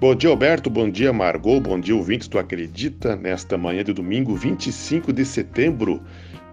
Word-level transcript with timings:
Bom 0.00 0.14
dia, 0.14 0.30
Alberto. 0.30 0.70
Bom 0.70 0.88
dia, 0.88 1.12
Margot. 1.12 1.58
Bom 1.58 1.80
dia, 1.80 1.96
ouvintes 1.96 2.28
Tu 2.28 2.38
Acredita, 2.38 3.16
nesta 3.16 3.58
manhã 3.58 3.82
de 3.82 3.92
domingo, 3.92 4.32
25 4.36 5.12
de 5.12 5.24
setembro, 5.24 6.00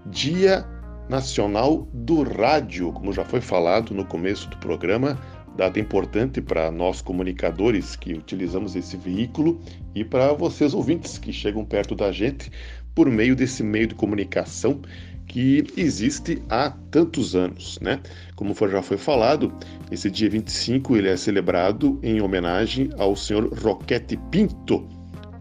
Dia 0.08 0.66
Nacional 1.08 1.88
do 1.94 2.24
Rádio. 2.24 2.92
Como 2.92 3.14
já 3.14 3.24
foi 3.24 3.40
falado 3.40 3.94
no 3.94 4.04
começo 4.04 4.50
do 4.50 4.58
programa, 4.58 5.16
data 5.56 5.80
importante 5.80 6.42
para 6.42 6.72
nós 6.72 7.04
comunicadores 7.04 7.96
que 7.96 8.14
utilizamos 8.14 8.76
esse 8.76 8.98
veículo 8.98 9.62
e 9.94 10.04
para 10.04 10.34
vocês 10.34 10.74
ouvintes 10.74 11.20
que 11.20 11.32
chegam 11.32 11.64
perto 11.64 11.94
da 11.94 12.12
gente 12.12 12.52
por 12.96 13.08
meio 13.12 13.36
desse 13.36 13.62
meio 13.62 13.86
de 13.86 13.94
comunicação 13.94 14.82
que 15.28 15.66
existe 15.76 16.42
há 16.50 16.72
tantos 16.92 17.36
anos, 17.36 17.80
né? 17.82 18.00
Como 18.36 18.54
já 18.70 18.82
foi 18.82 18.98
falado, 18.98 19.54
esse 19.92 20.10
dia 20.10 20.30
25 20.30 20.96
ele 20.96 21.10
é 21.10 21.18
celebrado 21.18 22.00
em 22.04 22.22
homenagem 22.22 22.90
ao 22.98 23.16
senhor 23.16 23.52
Roquete 23.54 24.18
Pinto, 24.32 24.88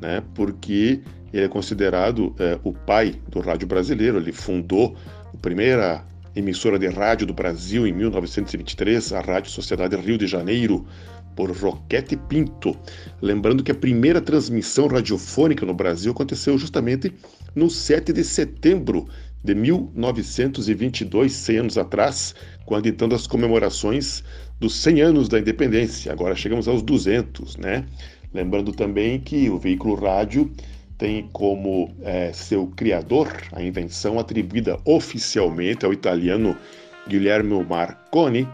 né? 0.00 0.22
Porque 0.34 1.00
ele 1.32 1.44
é 1.44 1.48
considerado 1.48 2.34
é, 2.38 2.58
o 2.62 2.72
pai 2.72 3.14
do 3.28 3.40
rádio 3.40 3.66
brasileiro. 3.66 4.18
Ele 4.18 4.32
fundou 4.32 4.96
a 5.32 5.36
primeira 5.38 6.04
emissora 6.34 6.78
de 6.78 6.88
rádio 6.88 7.26
do 7.26 7.34
Brasil 7.34 7.86
em 7.86 7.92
1923, 7.92 9.12
a 9.12 9.20
Rádio 9.20 9.50
Sociedade 9.50 9.96
Rio 9.96 10.18
de 10.18 10.26
Janeiro, 10.26 10.86
por 11.34 11.50
Roquete 11.50 12.16
Pinto. 12.16 12.76
Lembrando 13.20 13.62
que 13.62 13.72
a 13.72 13.74
primeira 13.74 14.20
transmissão 14.20 14.86
radiofônica 14.86 15.64
no 15.66 15.74
Brasil 15.74 16.12
aconteceu 16.12 16.56
justamente 16.58 17.12
no 17.54 17.70
7 17.70 18.12
de 18.12 18.24
setembro 18.24 19.06
de 19.42 19.54
1922, 19.54 21.32
100 21.32 21.58
anos 21.58 21.78
atrás, 21.78 22.34
quando 22.64 22.88
então 22.88 23.08
das 23.08 23.26
comemorações 23.26 24.24
dos 24.58 24.74
100 24.76 25.02
anos 25.02 25.28
da 25.28 25.38
independência. 25.38 26.10
Agora 26.12 26.34
chegamos 26.34 26.66
aos 26.66 26.82
200, 26.82 27.56
né? 27.58 27.84
Lembrando 28.32 28.72
também 28.72 29.20
que 29.20 29.50
o 29.50 29.58
veículo 29.58 29.94
rádio 29.94 30.50
tem 30.98 31.28
como 31.32 31.94
é, 32.02 32.32
seu 32.32 32.66
criador 32.68 33.28
a 33.52 33.62
invenção 33.62 34.18
atribuída 34.18 34.78
oficialmente 34.84 35.84
ao 35.84 35.92
italiano 35.92 36.56
Guilherme 37.06 37.62
Marconi, 37.64 38.48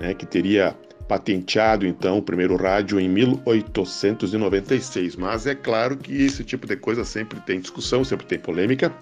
né, 0.00 0.14
que 0.14 0.24
teria 0.24 0.76
patenteado 1.08 1.86
então 1.86 2.18
o 2.18 2.22
primeiro 2.22 2.56
rádio 2.56 3.00
em 3.00 3.08
1896. 3.08 5.16
Mas 5.16 5.46
é 5.46 5.54
claro 5.54 5.96
que 5.96 6.22
esse 6.22 6.44
tipo 6.44 6.66
de 6.66 6.76
coisa 6.76 7.04
sempre 7.04 7.40
tem 7.40 7.58
discussão, 7.58 8.04
sempre 8.04 8.26
tem 8.26 8.38
polêmica. 8.38 8.92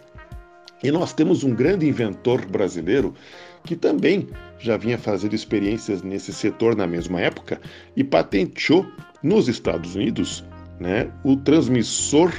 E 0.82 0.90
nós 0.90 1.12
temos 1.12 1.42
um 1.42 1.54
grande 1.54 1.86
inventor 1.86 2.44
brasileiro 2.46 3.14
que 3.64 3.74
também 3.74 4.28
já 4.58 4.76
vinha 4.76 4.96
fazendo 4.96 5.34
experiências 5.34 6.02
nesse 6.02 6.32
setor 6.32 6.76
na 6.76 6.86
mesma 6.86 7.20
época 7.20 7.60
e 7.96 8.04
patenteou 8.04 8.86
nos 9.22 9.48
Estados 9.48 9.96
Unidos 9.96 10.44
né, 10.78 11.10
o 11.24 11.36
transmissor 11.36 12.32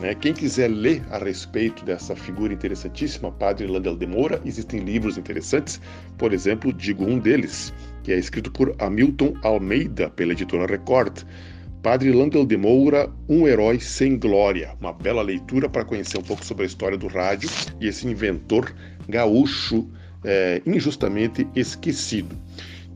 Né? 0.00 0.14
Quem 0.14 0.34
quiser 0.34 0.68
ler 0.68 1.02
a 1.10 1.18
respeito 1.18 1.82
dessa 1.84 2.14
figura 2.14 2.52
interessantíssima, 2.52 3.32
Padre 3.32 3.66
Landel 3.66 3.96
de 3.96 4.06
Moura, 4.06 4.38
existem 4.44 4.80
livros 4.80 5.16
interessantes, 5.16 5.80
por 6.18 6.34
exemplo, 6.34 6.70
digo 6.72 7.04
um 7.04 7.18
deles, 7.18 7.72
que 8.08 8.14
é 8.14 8.18
escrito 8.18 8.50
por 8.50 8.74
Hamilton 8.78 9.34
Almeida 9.42 10.08
pela 10.08 10.32
editora 10.32 10.64
Record. 10.64 11.24
Padre 11.82 12.10
Landel 12.10 12.46
de 12.46 12.56
Moura, 12.56 13.10
Um 13.28 13.46
Herói 13.46 13.78
Sem 13.80 14.18
Glória. 14.18 14.74
Uma 14.80 14.94
bela 14.94 15.20
leitura 15.20 15.68
para 15.68 15.84
conhecer 15.84 16.16
um 16.16 16.22
pouco 16.22 16.42
sobre 16.42 16.62
a 16.62 16.66
história 16.66 16.96
do 16.96 17.06
rádio 17.06 17.50
e 17.78 17.86
esse 17.86 18.08
inventor 18.08 18.74
gaúcho 19.10 19.86
é, 20.24 20.62
injustamente 20.64 21.46
esquecido. 21.54 22.34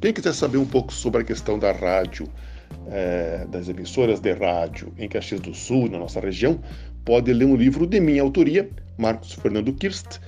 Quem 0.00 0.14
quiser 0.14 0.32
saber 0.32 0.56
um 0.56 0.64
pouco 0.64 0.90
sobre 0.90 1.20
a 1.20 1.24
questão 1.24 1.58
da 1.58 1.72
rádio, 1.72 2.26
é, 2.90 3.46
das 3.50 3.68
emissoras 3.68 4.18
de 4.18 4.32
rádio 4.32 4.94
em 4.96 5.10
Caxias 5.10 5.42
do 5.42 5.52
Sul, 5.52 5.90
na 5.90 5.98
nossa 5.98 6.20
região, 6.20 6.58
pode 7.04 7.30
ler 7.34 7.44
um 7.44 7.54
livro 7.54 7.86
de 7.86 8.00
minha 8.00 8.22
autoria, 8.22 8.66
Marcos 8.96 9.34
Fernando 9.34 9.74
Kirst, 9.74 10.20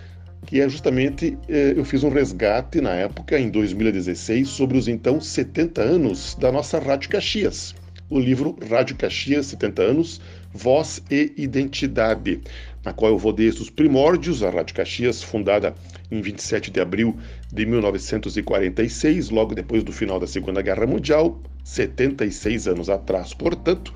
que 0.47 0.61
é 0.61 0.69
justamente, 0.69 1.37
é, 1.49 1.73
eu 1.77 1.85
fiz 1.85 2.05
um 2.05 2.09
resgate 2.09 2.81
na 2.81 2.91
época, 2.91 3.39
em 3.39 3.51
2016, 3.51 4.49
sobre 4.49 4.77
os 4.77 4.89
então 4.89 5.21
70 5.21 5.83
anos 5.83 6.35
da 6.35 6.53
nossa 6.53 6.79
Rádio 6.79 7.11
Caxias. 7.11 7.75
O 8.11 8.19
livro 8.19 8.57
Rádio 8.69 8.97
Caxias, 8.97 9.47
70 9.47 9.83
anos, 9.83 10.21
Voz 10.53 11.03
e 11.11 11.33
Identidade, 11.37 12.41
na 12.85 12.93
qual 12.93 13.13
eu 13.13 13.19
vou 13.19 13.33
desde 13.33 13.63
os 13.63 13.71
primórdios, 13.71 14.43
a 14.43 14.51
Rádio 14.51 14.75
Caxias, 14.75 15.23
fundada 15.23 15.75
em 16.11 16.21
27 16.21 16.71
de 16.71 16.81
abril 16.81 17.17
de 17.53 17.67
1946, 17.67 19.31
logo 19.31 19.55
depois 19.55 19.83
do 19.83 19.93
final 19.93 20.21
da 20.21 20.27
Segunda 20.27 20.61
Guerra 20.61 20.87
Mundial, 20.87 21.41
76 21.65 22.69
anos 22.69 22.91
atrás, 22.91 23.33
portanto, 23.33 23.93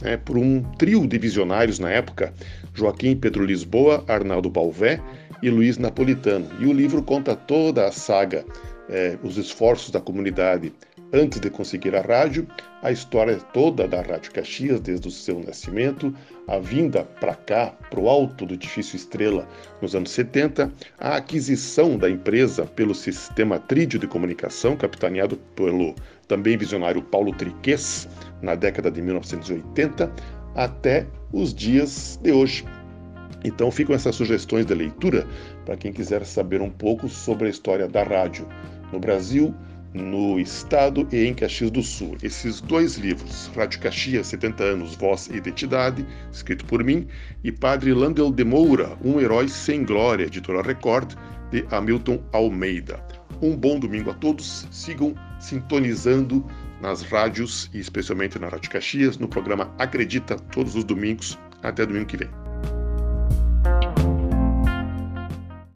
né, 0.00 0.16
por 0.16 0.38
um 0.38 0.62
trio 0.78 1.06
de 1.06 1.18
visionários 1.18 1.78
na 1.78 1.90
época, 1.90 2.32
Joaquim 2.72 3.16
Pedro 3.16 3.44
Lisboa, 3.44 4.04
Arnaldo 4.06 4.48
Balvé 4.48 5.00
e 5.42 5.50
Luiz 5.50 5.78
Napolitano. 5.78 6.48
E 6.60 6.66
o 6.66 6.72
livro 6.72 7.02
conta 7.02 7.34
toda 7.34 7.86
a 7.86 7.92
saga, 7.92 8.44
eh, 8.88 9.18
os 9.22 9.36
esforços 9.36 9.90
da 9.90 10.00
comunidade 10.00 10.72
Antes 11.12 11.40
de 11.40 11.48
conseguir 11.48 11.96
a 11.96 12.02
rádio, 12.02 12.46
a 12.82 12.92
história 12.92 13.36
toda 13.54 13.88
da 13.88 14.02
Rádio 14.02 14.30
Caxias, 14.30 14.78
desde 14.78 15.08
o 15.08 15.10
seu 15.10 15.40
nascimento, 15.40 16.14
a 16.46 16.58
vinda 16.58 17.02
para 17.02 17.34
cá, 17.34 17.74
para 17.88 17.98
o 17.98 18.10
alto 18.10 18.44
do 18.44 18.52
edifício 18.52 18.94
Estrela, 18.94 19.48
nos 19.80 19.94
anos 19.94 20.10
70, 20.10 20.70
a 20.98 21.16
aquisição 21.16 21.96
da 21.96 22.10
empresa 22.10 22.66
pelo 22.66 22.94
sistema 22.94 23.58
Trídio 23.58 23.98
de 23.98 24.06
Comunicação, 24.06 24.76
capitaneado 24.76 25.38
pelo 25.56 25.94
também 26.26 26.58
visionário 26.58 27.00
Paulo 27.00 27.32
Triques, 27.32 28.06
na 28.42 28.54
década 28.54 28.90
de 28.90 29.00
1980, 29.00 30.12
até 30.54 31.06
os 31.32 31.54
dias 31.54 32.20
de 32.22 32.32
hoje. 32.32 32.66
Então 33.44 33.70
ficam 33.70 33.94
essas 33.94 34.16
sugestões 34.16 34.66
de 34.66 34.74
leitura 34.74 35.26
para 35.64 35.76
quem 35.76 35.92
quiser 35.92 36.24
saber 36.24 36.60
um 36.60 36.70
pouco 36.70 37.08
sobre 37.08 37.46
a 37.46 37.50
história 37.50 37.88
da 37.88 38.02
rádio 38.02 38.46
no 38.92 38.98
Brasil 38.98 39.54
no 39.92 40.38
Estado 40.38 41.06
e 41.10 41.24
em 41.24 41.34
Caxias 41.34 41.70
do 41.70 41.82
Sul. 41.82 42.16
Esses 42.22 42.60
dois 42.60 42.96
livros, 42.96 43.50
Rádio 43.56 43.80
Caxias, 43.80 44.26
70 44.28 44.62
anos, 44.62 44.94
Voz 44.94 45.28
e 45.28 45.36
Identidade, 45.36 46.06
escrito 46.32 46.64
por 46.66 46.84
mim, 46.84 47.06
e 47.42 47.50
Padre 47.50 47.92
Landel 47.92 48.30
de 48.30 48.44
Moura, 48.44 48.96
Um 49.02 49.20
Herói 49.20 49.48
Sem 49.48 49.84
Glória, 49.84 50.24
editora 50.24 50.62
Record, 50.62 51.14
de 51.50 51.64
Hamilton 51.70 52.22
Almeida. 52.32 53.02
Um 53.40 53.56
bom 53.56 53.78
domingo 53.78 54.10
a 54.10 54.14
todos, 54.14 54.66
sigam 54.70 55.14
sintonizando 55.38 56.44
nas 56.82 57.02
rádios 57.02 57.70
e 57.72 57.78
especialmente 57.78 58.38
na 58.38 58.48
Rádio 58.48 58.70
Caxias, 58.70 59.18
no 59.18 59.28
programa 59.28 59.72
Acredita, 59.78 60.36
todos 60.36 60.74
os 60.74 60.84
domingos, 60.84 61.38
até 61.62 61.86
domingo 61.86 62.06
que 62.06 62.16
vem. 62.16 62.47